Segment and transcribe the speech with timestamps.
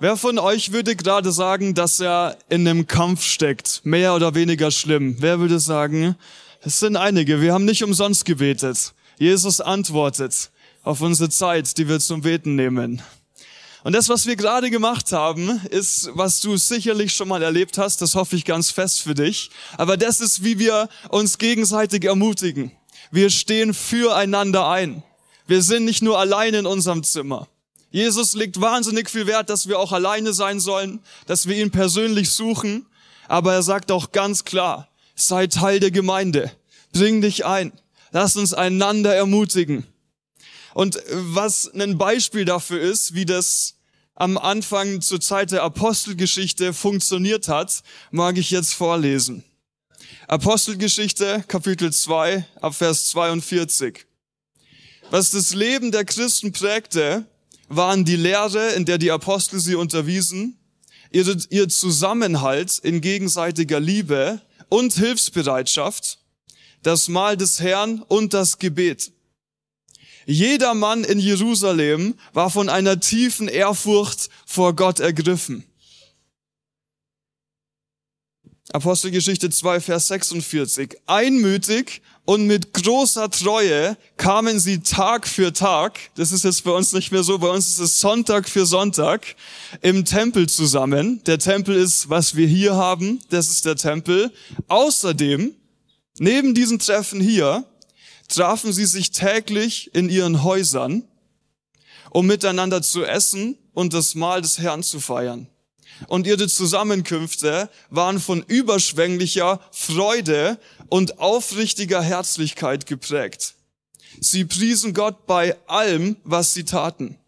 [0.00, 3.80] Wer von euch würde gerade sagen, dass er in einem Kampf steckt?
[3.82, 5.16] Mehr oder weniger schlimm?
[5.18, 6.14] Wer würde sagen,
[6.60, 8.94] es sind einige, wir haben nicht umsonst gebetet.
[9.18, 10.52] Jesus antwortet
[10.84, 13.02] auf unsere Zeit, die wir zum Beten nehmen.
[13.82, 18.00] Und das, was wir gerade gemacht haben, ist, was du sicherlich schon mal erlebt hast,
[18.00, 19.50] das hoffe ich ganz fest für dich.
[19.78, 22.70] Aber das ist, wie wir uns gegenseitig ermutigen.
[23.10, 25.02] Wir stehen füreinander ein.
[25.48, 27.48] Wir sind nicht nur allein in unserem Zimmer.
[27.90, 32.30] Jesus legt wahnsinnig viel Wert, dass wir auch alleine sein sollen, dass wir ihn persönlich
[32.30, 32.86] suchen.
[33.28, 36.50] Aber er sagt auch ganz klar, sei Teil der Gemeinde.
[36.92, 37.72] Bring dich ein.
[38.10, 39.86] Lass uns einander ermutigen.
[40.74, 43.74] Und was ein Beispiel dafür ist, wie das
[44.14, 49.44] am Anfang zur Zeit der Apostelgeschichte funktioniert hat, mag ich jetzt vorlesen.
[50.26, 54.06] Apostelgeschichte, Kapitel 2, ab Vers 42.
[55.10, 57.26] Was das Leben der Christen prägte,
[57.68, 60.58] waren die Lehre, in der die Apostel sie unterwiesen,
[61.10, 66.18] ihr, Zusammenhalt in gegenseitiger Liebe und Hilfsbereitschaft,
[66.82, 69.12] das Mahl des Herrn und das Gebet.
[70.26, 75.64] Jeder Mann in Jerusalem war von einer tiefen Ehrfurcht vor Gott ergriffen.
[78.70, 80.98] Apostelgeschichte 2, Vers 46.
[81.06, 86.92] Einmütig und mit großer Treue kamen sie Tag für Tag, das ist jetzt bei uns
[86.92, 89.36] nicht mehr so, bei uns ist es Sonntag für Sonntag,
[89.80, 91.24] im Tempel zusammen.
[91.24, 94.30] Der Tempel ist, was wir hier haben, das ist der Tempel.
[94.68, 95.54] Außerdem,
[96.18, 97.64] neben diesem Treffen hier,
[98.28, 101.04] trafen sie sich täglich in ihren Häusern,
[102.10, 105.48] um miteinander zu essen und das Mahl des Herrn zu feiern
[106.06, 113.54] und ihre Zusammenkünfte waren von überschwänglicher Freude und aufrichtiger Herzlichkeit geprägt.
[114.20, 117.18] Sie priesen Gott bei allem, was sie taten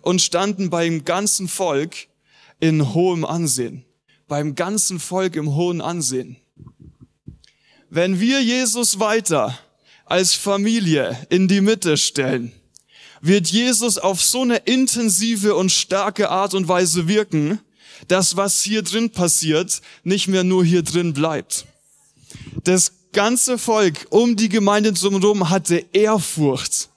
[0.00, 1.94] und standen beim ganzen Volk
[2.60, 3.84] in hohem Ansehen.
[4.28, 6.36] Beim ganzen Volk im hohen Ansehen.
[7.90, 9.58] Wenn wir Jesus weiter
[10.06, 12.52] als Familie in die Mitte stellen,
[13.20, 17.60] wird Jesus auf so eine intensive und starke Art und Weise wirken,
[18.08, 21.66] dass was hier drin passiert, nicht mehr nur hier drin bleibt.
[22.64, 26.88] Das ganze Volk um die Gemeinde drumherum hatte Ehrfurcht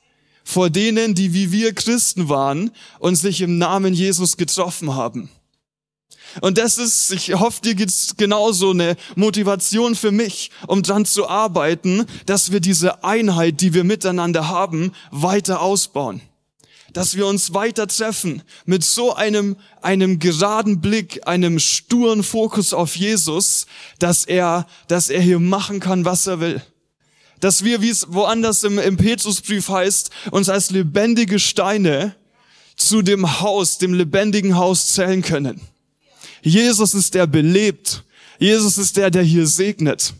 [0.46, 5.30] vor denen, die wie wir Christen waren und sich im Namen Jesus getroffen haben.
[6.42, 11.28] Und das ist, ich hoffe, dir gibt's genauso eine Motivation für mich, um dran zu
[11.28, 16.22] arbeiten, dass wir diese Einheit, die wir miteinander haben, weiter ausbauen
[16.95, 22.95] dass wir uns weiter treffen mit so einem, einem geraden Blick, einem sturen Fokus auf
[22.95, 23.67] Jesus,
[24.00, 26.61] dass er, dass er hier machen kann, was er will.
[27.41, 32.16] Dass wir, wie es woanders im, im Petrusbrief heißt, uns als lebendige Steine
[32.78, 35.59] zu dem Haus, dem lebendigen Haus zählen können.
[36.44, 38.06] Jesus ist der belebt.
[38.39, 40.13] Jesus ist der, der hier segnet.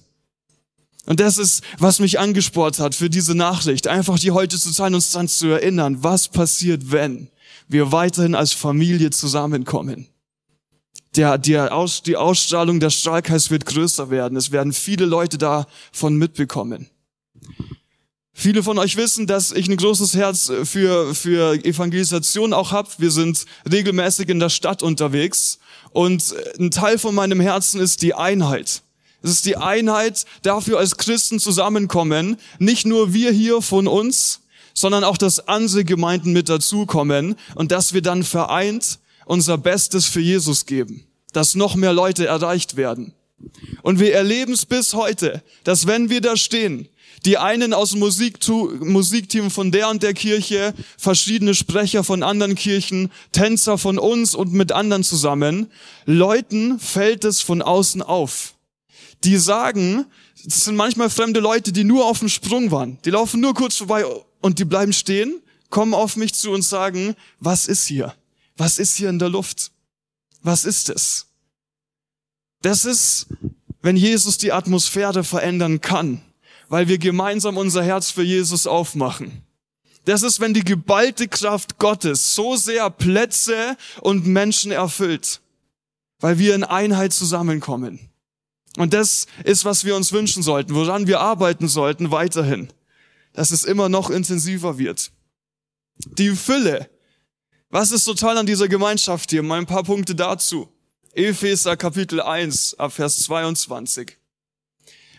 [1.05, 4.95] Und das ist, was mich angespornt hat für diese Nachricht, einfach die heute zu sein,
[4.95, 7.29] uns dann zu erinnern, was passiert, wenn
[7.67, 10.07] wir weiterhin als Familie zusammenkommen.
[11.16, 14.38] Der, der Aus, die Ausstrahlung der Strahlkreis wird größer werden.
[14.38, 16.89] Es werden viele Leute davon mitbekommen.
[18.37, 22.89] Viele von euch wissen, dass ich ein großes Herz für, für Evangelisation auch habe.
[22.97, 25.59] Wir sind regelmäßig in der Stadt unterwegs
[25.91, 28.81] und ein Teil von meinem Herzen ist die Einheit.
[29.25, 32.37] Es ist die Einheit, dafür als Christen zusammenkommen.
[32.59, 34.41] Nicht nur wir hier von uns,
[34.75, 40.19] sondern auch, dass andere Gemeinden mit dazukommen und dass wir dann vereint unser Bestes für
[40.19, 41.07] Jesus geben.
[41.33, 43.13] Dass noch mehr Leute erreicht werden.
[43.81, 46.87] Und wir erleben es bis heute, dass wenn wir da stehen,
[47.25, 53.11] die einen aus dem Musikteam von der und der Kirche, verschiedene Sprecher von anderen Kirchen,
[53.31, 55.71] Tänzer von uns und mit anderen zusammen,
[56.05, 58.54] Leuten fällt es von außen auf
[59.25, 60.05] die sagen,
[60.43, 62.99] das sind manchmal fremde Leute, die nur auf dem Sprung waren.
[63.03, 64.05] Die laufen nur kurz vorbei
[64.41, 68.15] und die bleiben stehen, kommen auf mich zu und sagen, was ist hier?
[68.55, 69.71] Was ist hier in der Luft?
[70.41, 71.27] Was ist es?
[72.61, 73.27] Das ist,
[73.81, 76.21] wenn Jesus die Atmosphäre verändern kann,
[76.69, 79.43] weil wir gemeinsam unser Herz für Jesus aufmachen.
[80.05, 85.41] Das ist, wenn die geballte Kraft Gottes so sehr Plätze und Menschen erfüllt,
[86.19, 87.99] weil wir in Einheit zusammenkommen.
[88.77, 92.67] Und das ist, was wir uns wünschen sollten, woran wir arbeiten sollten weiterhin,
[93.33, 95.11] dass es immer noch intensiver wird.
[95.97, 96.89] Die Fülle.
[97.69, 99.43] Was ist so toll an dieser Gemeinschaft hier?
[99.43, 100.69] Mal ein paar Punkte dazu.
[101.13, 104.17] Epheser Kapitel 1 ab Vers 22.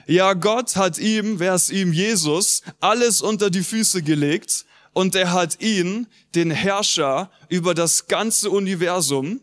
[0.07, 5.33] Ja, Gott hat ihm, wer ist ihm, Jesus, alles unter die Füße gelegt und er
[5.33, 9.41] hat ihn, den Herrscher über das ganze Universum,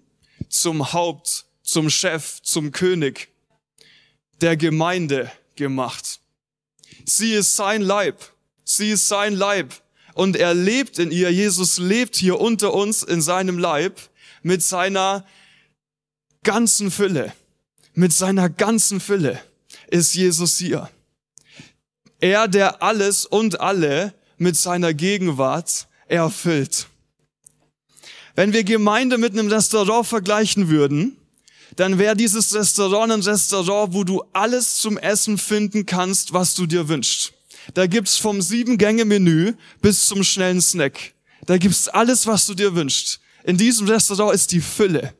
[0.47, 3.32] zum Haupt, zum Chef, zum König
[4.43, 6.19] der Gemeinde gemacht.
[7.05, 8.21] Sie ist sein Leib.
[8.65, 9.73] Sie ist sein Leib.
[10.13, 11.31] Und er lebt in ihr.
[11.31, 13.99] Jesus lebt hier unter uns in seinem Leib
[14.41, 15.25] mit seiner
[16.43, 17.33] ganzen Fülle.
[17.93, 19.41] Mit seiner ganzen Fülle
[19.87, 20.89] ist Jesus hier.
[22.19, 26.87] Er, der alles und alle mit seiner Gegenwart erfüllt.
[28.35, 31.17] Wenn wir Gemeinde mit einem Restaurant vergleichen würden,
[31.75, 36.65] dann wäre dieses Restaurant ein Restaurant, wo du alles zum Essen finden kannst, was du
[36.65, 37.33] dir wünschst.
[37.73, 41.13] Da gibt's vom Sieben-Gänge-Menü bis zum schnellen Snack.
[41.45, 43.19] Da gibt's alles, was du dir wünschst.
[43.43, 45.13] In diesem Restaurant ist die Fülle.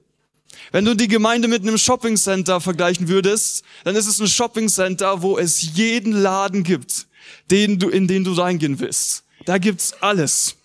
[0.72, 5.38] Wenn du die Gemeinde mit einem Shopping-Center vergleichen würdest, dann ist es ein Shopping-Center, wo
[5.38, 7.08] es jeden Laden gibt,
[7.52, 9.24] den du, in den du reingehen willst.
[9.46, 10.56] Da gibt's alles.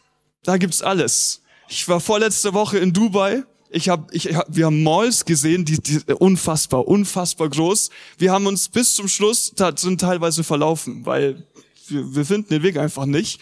[0.45, 1.43] Da gibt's alles.
[1.69, 3.45] Ich war vorletzte Woche in Dubai.
[3.71, 7.91] Ich hab, ich, hab, wir haben Malls gesehen, die, die unfassbar, unfassbar groß.
[8.17, 11.47] Wir haben uns bis zum Schluss sind teilweise verlaufen, weil
[11.89, 13.41] wir, wir finden den Weg einfach nicht.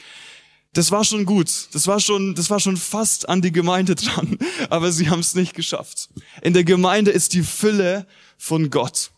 [0.73, 1.69] Das war schon gut.
[1.73, 4.39] Das war schon, das war schon fast an die Gemeinde dran.
[4.69, 6.11] Aber sie haben es nicht geschafft.
[6.43, 8.07] In der Gemeinde ist die Fülle
[8.37, 9.11] von Gott.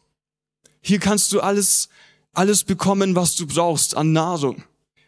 [0.80, 1.88] Hier kannst du alles,
[2.32, 4.62] alles bekommen, was du brauchst an Nahrung.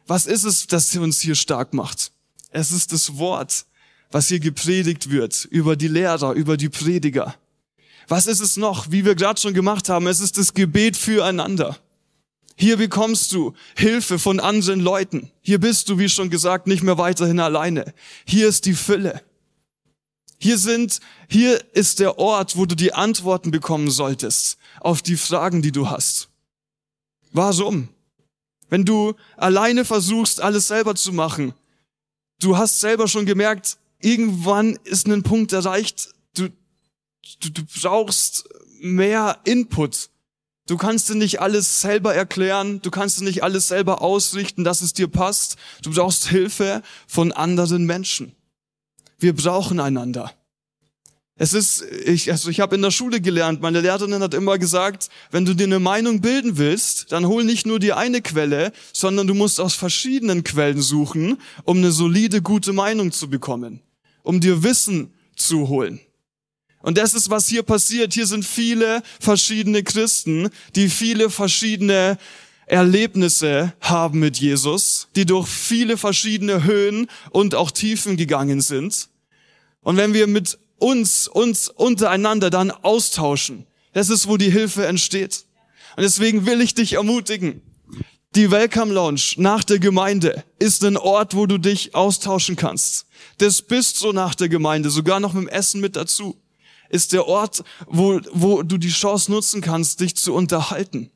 [0.07, 2.11] Was ist es, das uns hier stark macht?
[2.51, 3.65] Es ist das Wort,
[4.11, 7.35] was hier gepredigt wird, über die Lehrer, über die Prediger.
[8.09, 10.07] Was ist es noch, wie wir gerade schon gemacht haben?
[10.09, 11.79] Es ist das Gebet füreinander.
[12.57, 15.31] Hier bekommst du Hilfe von anderen Leuten.
[15.41, 17.95] Hier bist du, wie schon gesagt, nicht mehr weiterhin alleine.
[18.27, 19.23] Hier ist die Fülle.
[20.39, 25.63] Hier sind, hier ist der Ort, wo du die Antworten bekommen solltest auf die Fragen,
[25.63, 26.29] die du hast.
[27.33, 27.89] Warum?
[28.71, 31.55] Wenn du alleine versuchst, alles selber zu machen,
[32.41, 36.49] du hast selber schon gemerkt, irgendwann ist ein Punkt erreicht, du,
[37.41, 38.49] du, du brauchst
[38.81, 40.11] mehr Input.
[40.67, 44.83] Du kannst dir nicht alles selber erklären, du kannst dir nicht alles selber ausrichten, dass
[44.83, 45.57] es dir passt.
[45.83, 48.37] Du brauchst Hilfe von anderen Menschen.
[49.19, 50.33] Wir brauchen einander.
[51.43, 55.09] Es ist, ich, also ich habe in der Schule gelernt, meine Lehrerin hat immer gesagt,
[55.31, 59.27] wenn du dir eine Meinung bilden willst, dann hol nicht nur die eine Quelle, sondern
[59.27, 63.81] du musst aus verschiedenen Quellen suchen, um eine solide, gute Meinung zu bekommen,
[64.23, 66.01] um dir Wissen zu holen.
[66.83, 68.15] Und das ist, was hier passiert.
[68.15, 72.19] Hier sind viele verschiedene Christen, die viele verschiedene
[72.67, 79.09] Erlebnisse haben mit Jesus, die durch viele verschiedene Höhen und auch Tiefen gegangen sind.
[79.83, 85.45] Und wenn wir mit uns, uns untereinander dann austauschen, das ist, wo die Hilfe entsteht.
[85.97, 87.61] Und deswegen will ich dich ermutigen.
[88.37, 93.07] Die Welcome Lounge nach der Gemeinde ist ein Ort, wo du dich austauschen kannst.
[93.39, 96.41] Das bist so nach der Gemeinde, sogar noch mit dem Essen mit dazu
[96.91, 101.11] ist der Ort, wo, wo du die Chance nutzen kannst, dich zu unterhalten.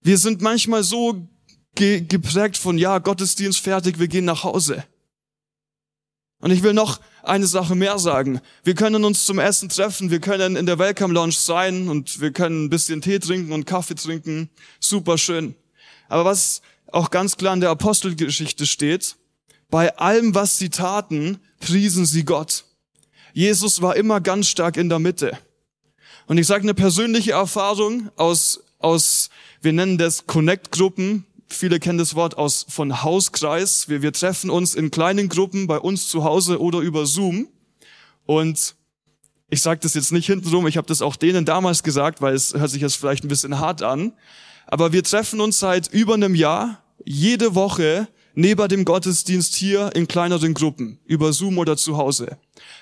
[0.00, 1.28] Wir sind manchmal so
[1.74, 4.84] ge geprägt von, ja, Gottesdienst fertig, wir gehen nach Hause.
[6.40, 8.40] Und ich will noch eine Sache mehr sagen.
[8.64, 12.32] Wir können uns zum Essen treffen, wir können in der Welcome Lounge sein und wir
[12.32, 14.50] können ein bisschen Tee trinken und Kaffee trinken.
[14.80, 15.54] Super schön.
[16.12, 19.16] Aber was auch ganz klar in der Apostelgeschichte steht,
[19.70, 22.64] bei allem, was sie taten, priesen sie Gott.
[23.32, 25.38] Jesus war immer ganz stark in der Mitte.
[26.26, 29.30] Und ich sage eine persönliche Erfahrung aus, aus
[29.62, 31.24] wir nennen das Connect-Gruppen.
[31.48, 33.88] Viele kennen das Wort aus von Hauskreis.
[33.88, 37.48] Wir, wir treffen uns in kleinen Gruppen bei uns zu Hause oder über Zoom.
[38.26, 38.74] Und
[39.48, 42.52] ich sage das jetzt nicht hintenrum, ich habe das auch denen damals gesagt, weil es
[42.52, 44.12] hört sich jetzt vielleicht ein bisschen hart an.
[44.72, 50.08] Aber wir treffen uns seit über einem Jahr jede Woche neben dem Gottesdienst hier in
[50.08, 52.38] kleineren Gruppen, über Zoom oder zu Hause.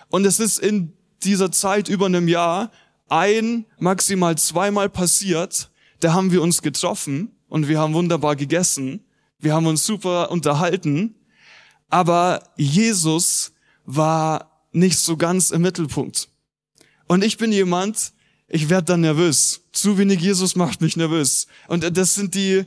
[0.09, 0.93] Und es ist in
[1.25, 2.71] dieser Zeit über einem Jahr
[3.09, 9.05] ein, maximal zweimal passiert, da haben wir uns getroffen und wir haben wunderbar gegessen,
[9.41, 11.17] wir haben uns super unterhalten,
[11.89, 13.51] aber Jesus
[13.85, 16.29] war nicht so ganz im Mittelpunkt.
[17.09, 18.13] Und ich bin jemand,
[18.51, 19.63] ich werde dann nervös.
[19.73, 21.47] Zu wenig Jesus macht mich nervös.
[21.69, 22.65] Und das sind die,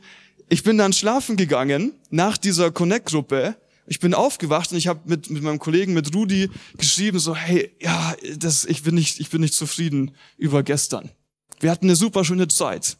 [0.49, 5.29] ich bin dann schlafen gegangen nach dieser Connect-Gruppe ich bin aufgewacht und ich habe mit,
[5.29, 9.41] mit meinem Kollegen, mit Rudi, geschrieben, so, hey, ja, das, ich, bin nicht, ich bin
[9.41, 11.11] nicht zufrieden über gestern.
[11.59, 12.97] Wir hatten eine super schöne Zeit.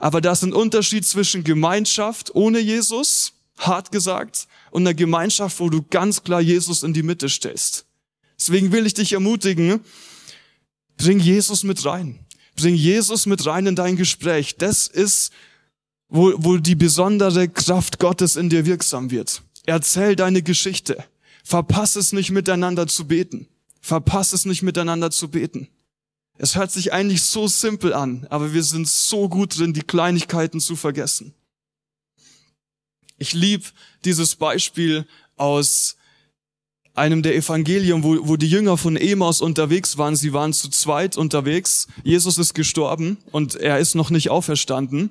[0.00, 5.70] Aber da ist ein Unterschied zwischen Gemeinschaft ohne Jesus, hart gesagt, und einer Gemeinschaft, wo
[5.70, 7.86] du ganz klar Jesus in die Mitte stellst.
[8.36, 9.80] Deswegen will ich dich ermutigen,
[10.96, 12.18] bring Jesus mit rein.
[12.56, 14.56] Bring Jesus mit rein in dein Gespräch.
[14.56, 15.32] Das ist,
[16.08, 19.42] wo, wo die besondere Kraft Gottes in dir wirksam wird.
[19.66, 21.04] Erzähl deine Geschichte.
[21.42, 23.48] Verpass es nicht miteinander zu beten.
[23.80, 25.68] Verpasst es nicht miteinander zu beten.
[26.36, 30.60] Es hört sich eigentlich so simpel an, aber wir sind so gut drin, die Kleinigkeiten
[30.60, 31.34] zu vergessen.
[33.18, 33.72] Ich lieb
[34.04, 35.96] dieses Beispiel aus
[36.94, 40.16] einem der Evangelium, wo, wo die Jünger von Emaus unterwegs waren.
[40.16, 41.88] Sie waren zu zweit unterwegs.
[42.04, 45.10] Jesus ist gestorben und er ist noch nicht auferstanden.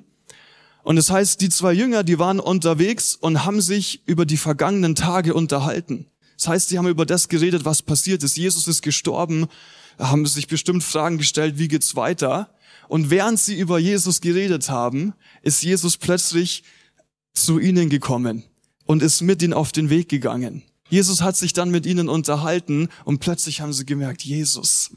[0.82, 4.36] Und es das heißt, die zwei Jünger, die waren unterwegs und haben sich über die
[4.36, 6.06] vergangenen Tage unterhalten.
[6.36, 8.36] Das heißt, sie haben über das geredet, was passiert ist.
[8.36, 9.46] Jesus ist gestorben,
[9.98, 12.50] haben sich bestimmt Fragen gestellt, wie geht's weiter?
[12.88, 16.64] Und während sie über Jesus geredet haben, ist Jesus plötzlich
[17.32, 18.44] zu ihnen gekommen
[18.84, 20.62] und ist mit ihnen auf den Weg gegangen.
[20.94, 24.92] Jesus hat sich dann mit ihnen unterhalten und plötzlich haben sie gemerkt, Jesus,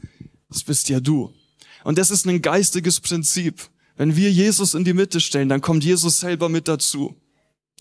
[0.48, 1.34] das bist ja du.
[1.82, 3.68] Und das ist ein geistiges Prinzip.
[3.96, 7.16] Wenn wir Jesus in die Mitte stellen, dann kommt Jesus selber mit dazu.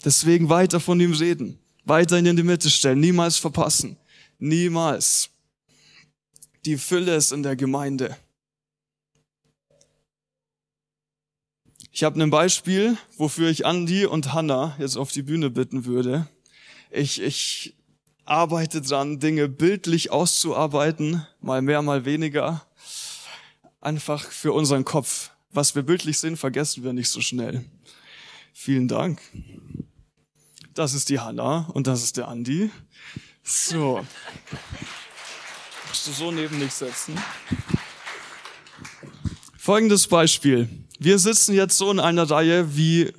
[0.04, 3.98] Deswegen weiter von ihm reden, weiter in die Mitte stellen, niemals verpassen,
[4.40, 5.30] niemals.
[6.66, 8.18] Die Fülle ist in der Gemeinde.
[11.92, 16.28] Ich habe ein Beispiel, wofür ich Andi und Hannah jetzt auf die Bühne bitten würde.
[16.90, 17.77] Ich, ich
[18.28, 22.66] arbeite dran, Dinge bildlich auszuarbeiten, mal mehr, mal weniger.
[23.82, 25.32] Einfach für unseren Kopf.
[25.52, 27.66] Was wir bildlich sehen, vergessen wir nicht so schnell.
[28.54, 29.22] Vielen Dank.
[30.74, 32.70] Das ist die Hannah und das ist der Andi.
[33.44, 34.06] So.
[35.88, 37.18] Musst du so neben dich setzen.
[39.58, 40.70] Folgendes Beispiel.
[41.00, 43.14] Wir sitzen jetzt so in einer Reihe, wie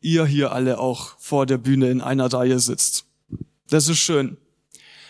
[0.00, 3.06] ihr hier alle auch vor der Bühne in einer Reihe sitzt.
[3.68, 4.36] Das ist schön.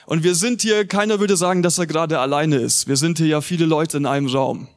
[0.06, 2.88] Und wir sind hier, keiner würde sagen, dass er gerade alleine ist.
[2.88, 4.68] Wir sind hier ja viele Leute in einem Raum.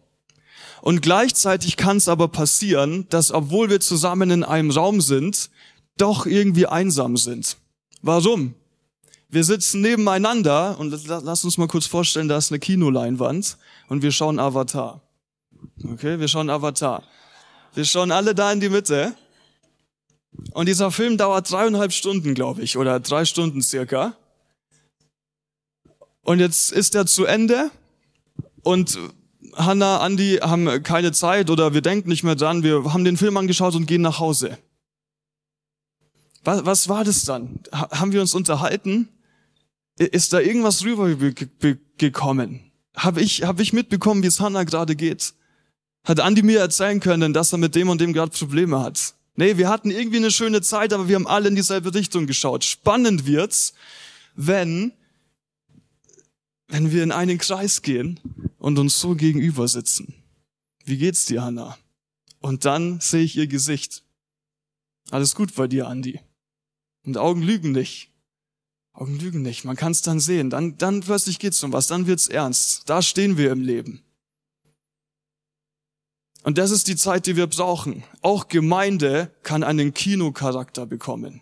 [0.82, 5.50] Und gleichzeitig kann es aber passieren, dass obwohl wir zusammen in einem Raum sind,
[5.98, 7.58] doch irgendwie einsam sind.
[8.04, 8.54] Warum?
[9.30, 13.58] Wir sitzen nebeneinander und lass uns mal kurz vorstellen, da ist eine Kinoleinwand
[13.90, 15.02] und wir schauen Avatar.
[15.84, 17.02] Okay, wir schauen Avatar.
[17.74, 19.16] Wir schauen alle da in die Mitte.
[20.54, 24.16] Und dieser Film dauert dreieinhalb Stunden, glaube ich, oder drei Stunden circa.
[26.26, 27.70] Und jetzt ist er zu Ende
[28.64, 28.98] und
[29.54, 32.64] Hanna, Andi haben keine Zeit oder wir denken nicht mehr dran.
[32.64, 34.58] Wir haben den Film angeschaut und gehen nach Hause.
[36.44, 37.60] Was, was war das dann?
[37.72, 39.08] haben wir uns unterhalten?
[39.98, 42.72] Ist da irgendwas rübergekommen?
[42.96, 45.36] Habe ich, hab ich mitbekommen, wie es Hanna gerade geht?
[46.06, 49.14] Hat Andi mir erzählen können, dass er mit dem und dem gerade Probleme hat?
[49.36, 52.64] Nee, wir hatten irgendwie eine schöne Zeit, aber wir haben alle in dieselbe Richtung geschaut.
[52.64, 53.74] Spannend wird's,
[54.36, 54.92] wenn,
[56.68, 58.20] wenn wir in einen Kreis gehen
[58.58, 60.14] und uns so gegenüber sitzen.
[60.84, 61.78] Wie geht's dir, Hanna?
[62.40, 64.04] Und dann sehe ich ihr Gesicht.
[65.12, 66.20] Alles gut bei dir, Andi.
[67.04, 68.12] Und Augen lügen nicht.
[68.94, 69.66] Augen lügen nicht.
[69.66, 70.50] Man kann es dann sehen.
[70.50, 71.88] Dann, dann plötzlich geht's um was.
[71.88, 72.90] Dann wird's ernst.
[72.90, 74.04] Da stehen wir im Leben.
[76.44, 78.04] Und das ist die Zeit, die wir brauchen.
[78.22, 81.42] Auch Gemeinde kann einen Kinocharakter bekommen.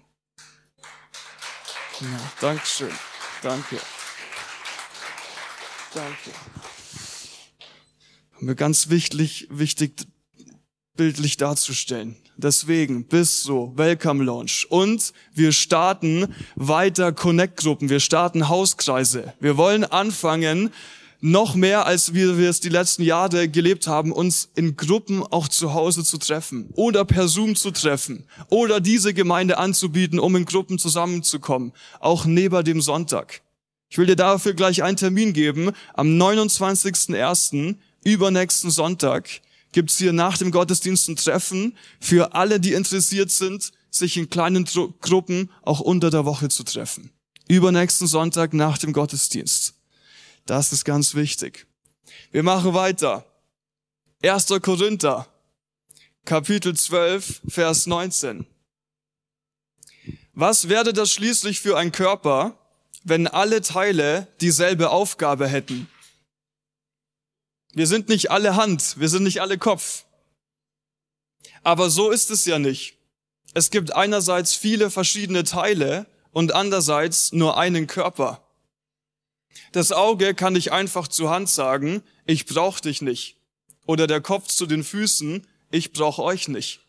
[1.99, 2.91] Ja, Dankeschön.
[3.41, 3.77] Danke.
[5.93, 6.31] Danke.
[8.39, 10.07] Mir ganz wichtig, wichtig,
[10.95, 12.15] bildlich darzustellen.
[12.35, 14.65] Deswegen, bis so, Welcome Launch.
[14.69, 17.89] Und wir starten weiter Connect-Gruppen.
[17.89, 19.33] Wir starten Hauskreise.
[19.39, 20.71] Wir wollen anfangen,
[21.21, 25.47] noch mehr, als wir, wir es die letzten Jahre gelebt haben, uns in Gruppen auch
[25.47, 30.43] zu Hause zu treffen oder per Zoom zu treffen oder diese Gemeinde anzubieten, um in
[30.43, 31.71] Gruppen zusammenzukommen,
[32.01, 33.41] auch neben dem Sonntag.
[33.93, 35.71] Ich will dir dafür gleich einen Termin geben.
[35.93, 39.29] Am 29.01., übernächsten Sonntag,
[39.71, 44.65] gibt's hier nach dem Gottesdienst ein Treffen für alle, die interessiert sind, sich in kleinen
[44.65, 47.11] Gruppen auch unter der Woche zu treffen.
[47.47, 49.75] Übernächsten Sonntag nach dem Gottesdienst.
[50.47, 51.67] Das ist ganz wichtig.
[52.31, 53.27] Wir machen weiter.
[54.23, 54.47] 1.
[54.63, 55.27] Korinther,
[56.25, 58.47] Kapitel 12, Vers 19.
[60.33, 62.57] Was wäre das schließlich für ein Körper,
[63.03, 65.89] wenn alle Teile dieselbe Aufgabe hätten?
[67.73, 70.05] Wir sind nicht alle Hand, wir sind nicht alle Kopf.
[71.63, 72.97] Aber so ist es ja nicht.
[73.53, 78.43] Es gibt einerseits viele verschiedene Teile und andererseits nur einen Körper.
[79.71, 83.37] Das Auge kann nicht einfach zur Hand sagen, ich brauch dich nicht.
[83.85, 86.79] Oder der Kopf zu den Füßen, ich brauch euch nicht.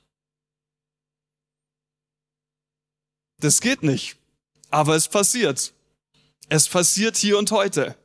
[3.38, 4.16] Das geht nicht.
[4.70, 5.73] Aber es passiert.
[6.48, 7.96] Es passiert hier und heute.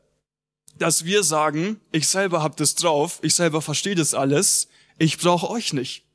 [0.77, 5.43] Dass wir sagen, ich selber hab das drauf, ich selber verstehe das alles, ich brauch
[5.49, 6.05] euch nicht.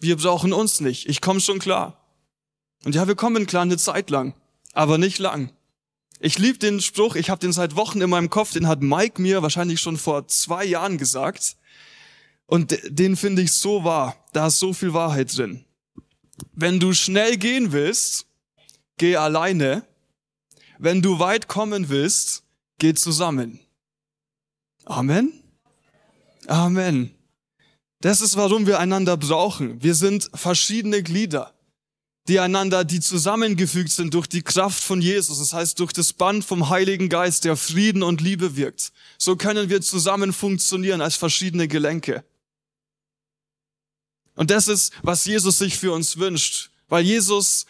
[0.00, 1.08] Wir brauchen uns nicht.
[1.08, 2.02] Ich komme schon klar.
[2.84, 4.34] Und ja, wir kommen klar eine Zeit lang,
[4.72, 5.52] aber nicht lang.
[6.18, 9.20] Ich liebe den Spruch, ich habe den seit Wochen in meinem Kopf, den hat Mike
[9.20, 11.56] mir wahrscheinlich schon vor zwei Jahren gesagt.
[12.46, 14.16] Und den finde ich so wahr.
[14.32, 15.64] Da ist so viel Wahrheit drin.
[16.52, 18.26] Wenn du schnell gehen willst,
[18.98, 19.84] geh alleine.
[20.78, 22.42] Wenn du weit kommen willst,
[22.78, 23.60] geh zusammen.
[24.84, 25.32] Amen.
[26.46, 27.14] Amen.
[28.00, 29.82] Das ist, warum wir einander brauchen.
[29.82, 31.54] Wir sind verschiedene Glieder,
[32.28, 35.38] die einander, die zusammengefügt sind durch die Kraft von Jesus.
[35.38, 38.92] Das heißt, durch das Band vom Heiligen Geist, der Frieden und Liebe wirkt.
[39.18, 42.24] So können wir zusammen funktionieren als verschiedene Gelenke.
[44.34, 46.70] Und das ist, was Jesus sich für uns wünscht.
[46.88, 47.66] Weil Jesus,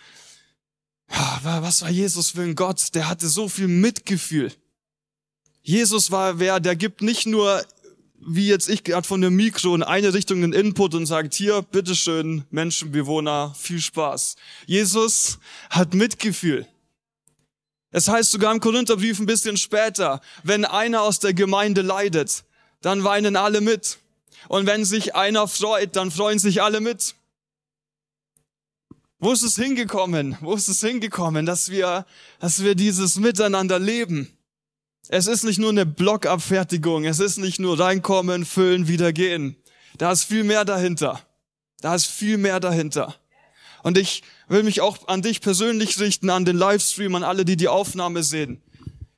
[1.43, 2.95] was war Jesus für ein Gott?
[2.95, 4.53] Der hatte so viel Mitgefühl.
[5.63, 7.65] Jesus war wer, der gibt nicht nur,
[8.21, 11.63] wie jetzt ich gerade von dem Mikro in eine Richtung den Input und sagt, hier,
[11.63, 14.37] bitteschön, Menschenbewohner, viel Spaß.
[14.67, 15.39] Jesus
[15.71, 16.69] hat Mitgefühl.
[17.91, 22.45] Es heißt sogar im Korintherbrief ein bisschen später, wenn einer aus der Gemeinde leidet,
[22.81, 23.99] dann weinen alle mit.
[24.47, 27.16] Und wenn sich einer freut, dann freuen sich alle mit.
[29.19, 30.37] Wo ist es hingekommen?
[30.41, 32.05] Wo ist es hingekommen, dass wir,
[32.39, 34.29] dass wir dieses Miteinander leben?
[35.09, 39.57] Es ist nicht nur eine Blockabfertigung, es ist nicht nur reinkommen, füllen, wieder gehen.
[39.97, 41.21] Da ist viel mehr dahinter.
[41.81, 43.15] Da ist viel mehr dahinter.
[43.83, 47.57] Und ich will mich auch an dich persönlich richten, an den Livestream, an alle, die
[47.57, 48.61] die Aufnahme sehen.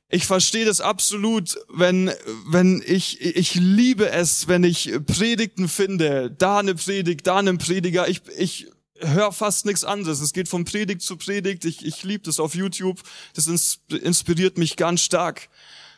[0.09, 2.11] Ich verstehe das absolut, wenn,
[2.47, 8.07] wenn ich, ich liebe es, wenn ich Predigten finde, da eine Predigt, da einen Prediger.
[8.07, 8.67] Ich, ich
[9.01, 10.21] höre fast nichts anderes.
[10.21, 11.65] Es geht von Predigt zu Predigt.
[11.65, 13.01] Ich, ich liebe das auf YouTube.
[13.33, 13.47] Das
[13.89, 15.49] inspiriert mich ganz stark.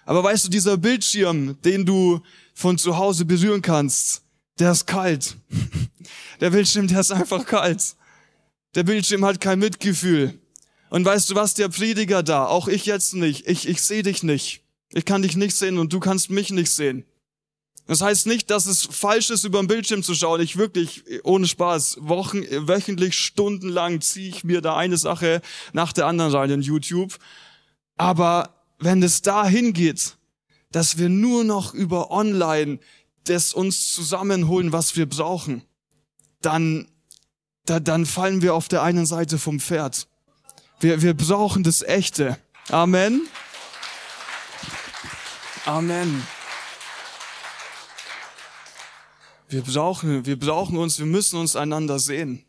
[0.06, 2.22] Aber weißt du, dieser Bildschirm, den du
[2.54, 4.24] von zu Hause berühren kannst,
[4.60, 5.38] der ist kalt.
[6.40, 7.96] Der Bildschirm, der ist einfach kalt.
[8.74, 10.40] Der Bildschirm hat kein Mitgefühl.
[10.90, 14.24] Und weißt du was, der Prediger da, auch ich jetzt nicht, ich, ich sehe dich
[14.24, 14.62] nicht.
[14.90, 17.06] Ich kann dich nicht sehen und du kannst mich nicht sehen.
[17.92, 20.40] Das heißt nicht, dass es falsch ist, über den Bildschirm zu schauen.
[20.40, 25.42] Ich wirklich, ohne Spaß, Wochen, wöchentlich, stundenlang ziehe ich mir da eine Sache
[25.74, 27.18] nach der anderen rein in YouTube.
[27.98, 30.16] Aber wenn es dahin geht,
[30.72, 32.80] dass wir nur noch über online
[33.26, 35.62] das uns zusammenholen, was wir brauchen,
[36.40, 36.88] dann,
[37.66, 40.08] da, dann fallen wir auf der einen Seite vom Pferd.
[40.80, 42.38] Wir, wir brauchen das Echte.
[42.70, 43.28] Amen.
[45.66, 46.26] Amen.
[49.52, 52.46] Wir brauchen, wir brauchen uns, wir müssen uns einander sehen.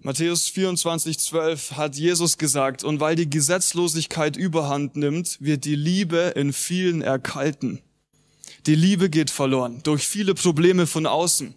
[0.00, 6.34] Matthäus 24, 12 hat Jesus gesagt, und weil die Gesetzlosigkeit überhand nimmt, wird die Liebe
[6.36, 7.80] in vielen erkalten.
[8.66, 11.54] Die Liebe geht verloren durch viele Probleme von außen.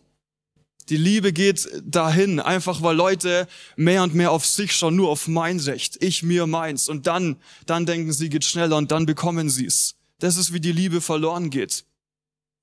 [0.87, 5.27] Die Liebe geht dahin, einfach weil Leute mehr und mehr auf sich schauen, nur auf
[5.27, 6.87] mein Recht, ich mir meins.
[6.87, 9.97] Und dann, dann denken sie, geht schneller und dann bekommen sie es.
[10.21, 11.83] Das ist, wie die Liebe verloren geht.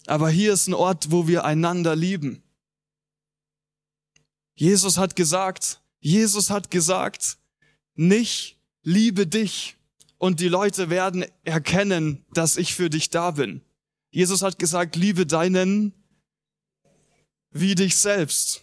[0.06, 2.40] Aber hier ist ein Ort, wo wir einander lieben.
[4.54, 7.36] Jesus hat gesagt, Jesus hat gesagt,
[7.96, 9.76] nicht liebe dich
[10.18, 13.60] und die Leute werden erkennen, dass ich für dich da bin.
[14.10, 15.92] Jesus hat gesagt, liebe deinen
[17.50, 18.62] wie dich selbst.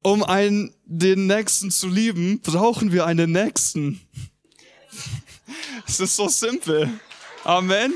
[0.00, 4.00] Um einen, den Nächsten zu lieben, brauchen wir einen Nächsten.
[5.86, 6.98] Es ist so simpel.
[7.44, 7.92] Amen.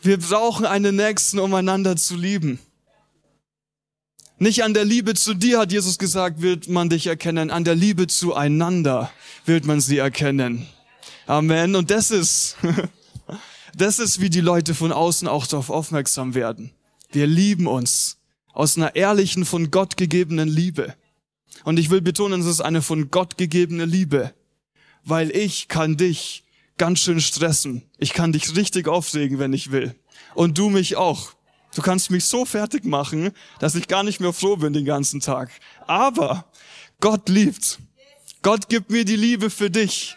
[0.00, 2.58] Wir brauchen einen Nächsten, um einander zu lieben.
[4.38, 7.50] Nicht an der Liebe zu dir, hat Jesus gesagt, wird man dich erkennen.
[7.50, 9.10] An der Liebe zueinander
[9.44, 10.66] wird man sie erkennen.
[11.26, 11.76] Amen.
[11.76, 12.56] Und das ist,
[13.76, 16.70] das ist, wie die Leute von außen auch darauf aufmerksam werden.
[17.12, 18.16] Wir lieben uns
[18.54, 20.94] aus einer ehrlichen, von Gott gegebenen Liebe.
[21.64, 24.32] Und ich will betonen, es ist eine von Gott gegebene Liebe,
[25.04, 26.43] weil ich kann dich
[26.78, 27.82] ganz schön stressen.
[27.98, 29.94] Ich kann dich richtig aufregen, wenn ich will.
[30.34, 31.32] Und du mich auch.
[31.74, 35.20] Du kannst mich so fertig machen, dass ich gar nicht mehr froh bin den ganzen
[35.20, 35.50] Tag.
[35.86, 36.44] Aber
[37.00, 37.78] Gott liebt.
[38.42, 40.16] Gott gibt mir die Liebe für dich.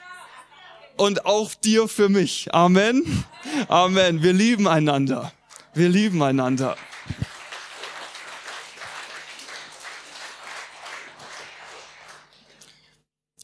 [0.97, 2.53] Und auch dir für mich.
[2.53, 3.23] Amen.
[3.67, 4.23] Amen.
[4.23, 5.31] Wir lieben einander.
[5.73, 6.75] Wir lieben einander.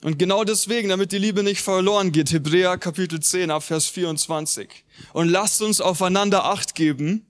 [0.04, 4.68] Und genau deswegen, damit die Liebe nicht verloren geht, Hebräer Kapitel 10 ab Vers 24.
[5.14, 7.26] Und lasst uns aufeinander Acht geben,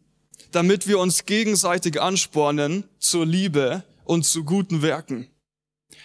[0.51, 5.27] damit wir uns gegenseitig anspornen zur Liebe und zu guten Werken,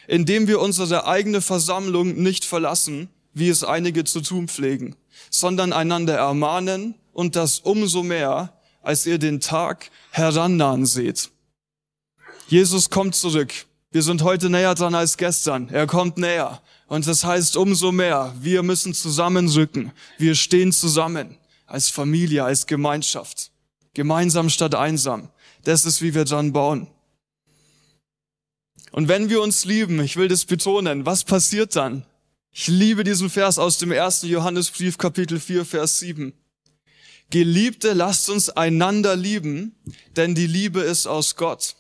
[0.09, 4.95] indem wir unsere eigene Versammlung nicht verlassen, wie es einige zu tun pflegen,
[5.31, 8.53] sondern einander ermahnen und das umso mehr,
[8.83, 11.31] als ihr den Tag herannahen seht.
[12.49, 13.55] Jesus kommt zurück.
[13.90, 15.70] Wir sind heute näher dran als gestern.
[15.70, 16.61] Er kommt näher.
[16.88, 19.92] Und das heißt umso mehr, wir müssen zusammenrücken.
[20.18, 23.51] Wir stehen zusammen als Familie, als Gemeinschaft.
[23.94, 25.31] Gemeinsam statt einsam.
[25.64, 26.87] Das ist, wie wir dran bauen.
[28.92, 32.05] Und wenn wir uns lieben, ich will das betonen, was passiert dann?
[32.53, 36.33] Ich liebe diesen Vers aus dem ersten Johannesbrief, Kapitel 4, Vers 7.
[37.31, 39.74] Geliebte, lasst uns einander lieben,
[40.16, 41.77] denn die Liebe ist aus Gott.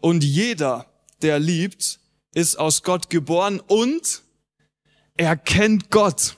[0.00, 0.89] Und jeder,
[1.22, 2.00] der liebt,
[2.34, 4.22] ist aus Gott geboren und
[5.16, 6.36] er kennt Gott.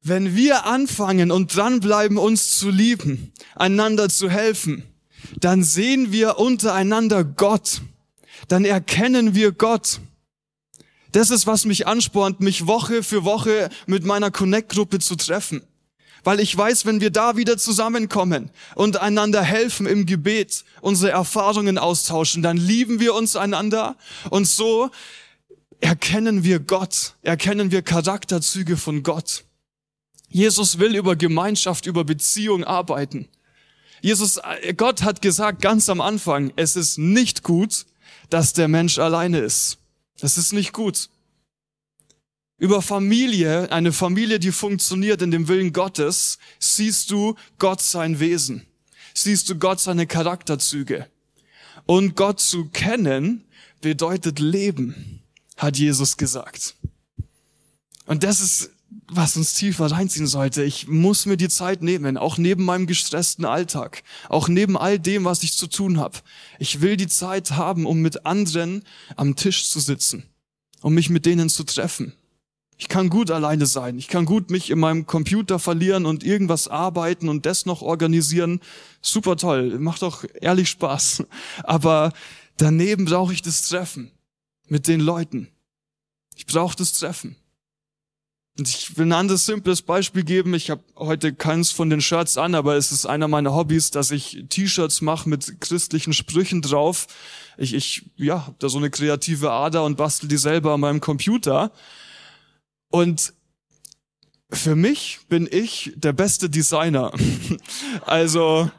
[0.00, 4.84] Wenn wir anfangen und dranbleiben, uns zu lieben, einander zu helfen,
[5.40, 7.82] dann sehen wir untereinander Gott.
[8.46, 10.00] Dann erkennen wir Gott.
[11.12, 15.62] Das ist, was mich anspornt, mich Woche für Woche mit meiner Connect-Gruppe zu treffen.
[16.28, 21.78] Weil ich weiß, wenn wir da wieder zusammenkommen und einander helfen im Gebet, unsere Erfahrungen
[21.78, 23.96] austauschen, dann lieben wir uns einander
[24.28, 24.90] und so
[25.80, 29.44] erkennen wir Gott, erkennen wir Charakterzüge von Gott.
[30.28, 33.28] Jesus will über Gemeinschaft, über Beziehung arbeiten.
[34.02, 34.38] Jesus,
[34.76, 37.86] Gott hat gesagt ganz am Anfang, es ist nicht gut,
[38.28, 39.78] dass der Mensch alleine ist.
[40.20, 41.08] Das ist nicht gut.
[42.58, 48.66] Über Familie, eine Familie, die funktioniert in dem Willen Gottes, siehst du Gott sein Wesen.
[49.14, 51.06] Siehst du Gott seine Charakterzüge.
[51.86, 53.44] Und Gott zu kennen
[53.80, 55.22] bedeutet Leben,
[55.56, 56.74] hat Jesus gesagt.
[58.06, 58.70] Und das ist,
[59.06, 60.64] was uns tiefer reinziehen sollte.
[60.64, 65.24] Ich muss mir die Zeit nehmen, auch neben meinem gestressten Alltag, auch neben all dem,
[65.24, 66.18] was ich zu tun habe.
[66.58, 68.82] Ich will die Zeit haben, um mit anderen
[69.16, 70.24] am Tisch zu sitzen,
[70.80, 72.14] um mich mit denen zu treffen,
[72.80, 73.98] ich kann gut alleine sein.
[73.98, 78.60] Ich kann gut mich in meinem Computer verlieren und irgendwas arbeiten und das noch organisieren.
[79.02, 79.80] Super toll.
[79.80, 81.24] Macht doch ehrlich Spaß.
[81.64, 82.12] Aber
[82.56, 84.12] daneben brauche ich das Treffen
[84.68, 85.48] mit den Leuten.
[86.36, 87.34] Ich brauche das Treffen.
[88.56, 90.54] Und ich will ein anderes simples Beispiel geben.
[90.54, 94.10] Ich habe heute keins von den Shirts an, aber es ist einer meiner Hobbys, dass
[94.12, 97.06] ich T-Shirts mache mit christlichen Sprüchen drauf.
[97.56, 101.00] Ich, ich ja, habe da so eine kreative Ader und bastel die selber an meinem
[101.00, 101.72] Computer.
[102.90, 103.32] Und
[104.50, 107.12] für mich bin ich der beste Designer.
[108.06, 108.70] also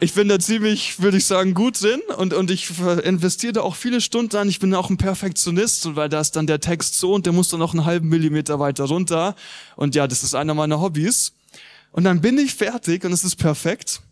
[0.00, 2.68] ich bin da ziemlich, würde ich sagen, gut drin und, und ich
[3.04, 4.48] investiere da auch viele Stunden an.
[4.48, 7.48] Ich bin auch ein Perfektionist, weil da ist dann der Text so und der muss
[7.48, 9.36] dann noch einen halben Millimeter weiter runter.
[9.76, 11.32] Und ja, das ist einer meiner Hobbys.
[11.92, 14.02] Und dann bin ich fertig und es ist perfekt.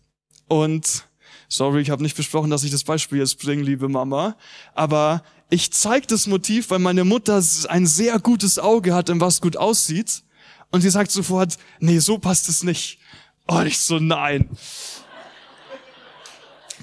[0.47, 1.05] Und
[1.47, 4.35] sorry, ich habe nicht besprochen, dass ich das Beispiel jetzt bringe, liebe Mama.
[4.73, 9.41] Aber ich zeige das Motiv, weil meine Mutter ein sehr gutes Auge hat, in was
[9.41, 10.23] gut aussieht.
[10.71, 12.99] Und sie sagt sofort, nee, so passt es nicht.
[13.47, 14.49] Oh, ich so, nein.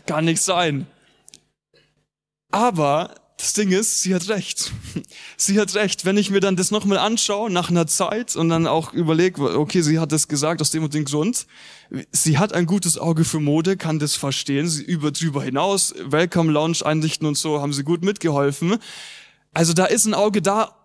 [0.07, 0.87] Kann nicht sein.
[2.51, 4.71] Aber das Ding ist, sie hat recht.
[5.37, 6.05] Sie hat recht.
[6.05, 9.81] Wenn ich mir dann das nochmal anschaue, nach einer Zeit und dann auch überlege, okay,
[9.81, 11.47] sie hat das gesagt aus dem und dem Grund.
[12.13, 14.69] Sie hat ein gutes Auge für Mode, kann das verstehen.
[14.69, 18.77] Sie über drüber hinaus, Welcome Lounge einrichten und so, haben sie gut mitgeholfen.
[19.55, 20.77] Also da ist ein Auge da,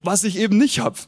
[0.00, 0.98] was ich eben nicht habe.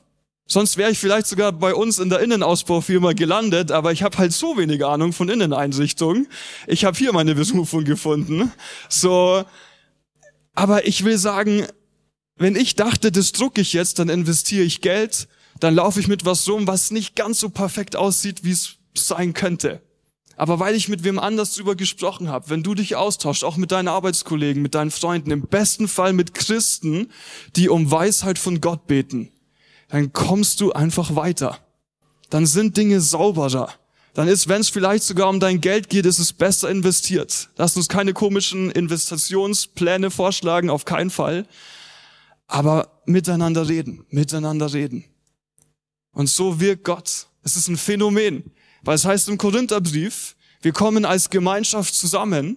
[0.46, 4.33] Sonst wäre ich vielleicht sogar bei uns in der Innenausbaufirma gelandet, aber ich habe halt
[4.33, 6.26] so wenig Ahnung von Inneneinrichtung.
[6.66, 8.52] Ich habe hier meine Berufung gefunden.
[8.88, 9.44] So,
[10.55, 11.67] aber ich will sagen,
[12.37, 15.29] wenn ich dachte, das drucke ich jetzt, dann investiere ich Geld,
[15.61, 19.35] dann laufe ich mit was rum, was nicht ganz so perfekt aussieht, wie es sein
[19.35, 19.81] könnte.
[20.37, 23.71] Aber weil ich mit wem anders drüber gesprochen habe, wenn du dich austauschst, auch mit
[23.71, 27.11] deinen Arbeitskollegen, mit deinen Freunden, im besten Fall mit Christen,
[27.55, 29.31] die um Weisheit von Gott beten,
[29.88, 31.59] dann kommst du einfach weiter.
[32.31, 33.73] Dann sind Dinge sauberer
[34.14, 37.50] dann ist, wenn es vielleicht sogar um dein Geld geht, ist es besser investiert.
[37.57, 41.46] Lass uns keine komischen Investitionspläne vorschlagen, auf keinen Fall.
[42.46, 45.05] Aber miteinander reden, miteinander reden.
[46.12, 47.27] Und so wirkt Gott.
[47.42, 52.57] Es ist ein Phänomen, weil es heißt im Korintherbrief, wir kommen als Gemeinschaft zusammen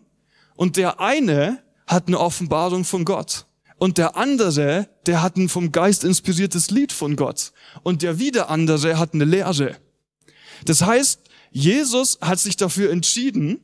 [0.56, 5.72] und der eine hat eine Offenbarung von Gott und der andere, der hat ein vom
[5.72, 7.52] Geist inspiriertes Lied von Gott
[7.84, 9.76] und der wieder andere hat eine Lehre.
[10.66, 11.27] Das heißt,
[11.58, 13.60] Jesus hat sich dafür entschieden,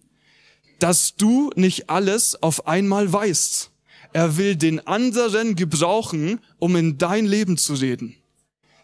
[0.79, 3.69] dass du nicht alles auf einmal weißt.
[4.13, 8.15] Er will den anderen gebrauchen, um in dein Leben zu reden.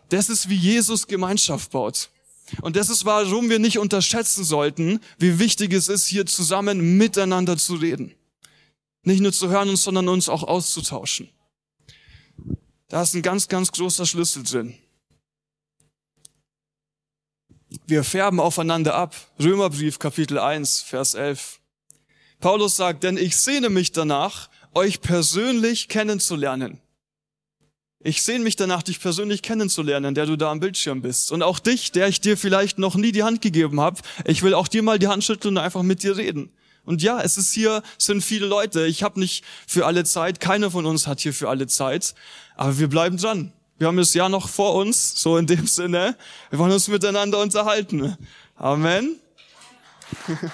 [0.10, 2.12] Das ist, wie Jesus Gemeinschaft baut.
[2.62, 7.58] Und das ist, warum wir nicht unterschätzen sollten, wie wichtig es ist, hier zusammen miteinander
[7.58, 8.14] zu reden.
[9.02, 11.30] Nicht nur zu hören sondern uns auch auszutauschen.
[12.90, 14.76] Da ist ein ganz, ganz großer Schlüssel drin.
[17.86, 19.16] Wir färben aufeinander ab.
[19.40, 21.60] Römerbrief Kapitel 1, Vers 11.
[22.40, 26.80] Paulus sagt, denn ich sehne mich danach, euch persönlich kennenzulernen.
[28.02, 31.32] Ich sehne mich danach, dich persönlich kennenzulernen, der du da am Bildschirm bist.
[31.32, 34.00] Und auch dich, der ich dir vielleicht noch nie die Hand gegeben habe.
[34.26, 36.52] Ich will auch dir mal die Hand schütteln und einfach mit dir reden.
[36.86, 38.88] Und ja, es ist hier, sind viele Leute.
[38.88, 42.16] Ich habe nicht für alle Zeit, keiner von uns hat hier für alle Zeit.
[42.56, 43.52] Aber wir bleiben dran.
[43.80, 46.18] Wir haben das Jahr noch vor uns, so in dem Sinne.
[46.50, 48.18] Wir wollen uns miteinander unterhalten.
[48.58, 49.16] Amen.